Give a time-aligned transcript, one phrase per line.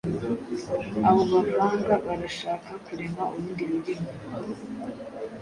[1.07, 4.09] Abo bavanga barashaka kurema urundi rurimi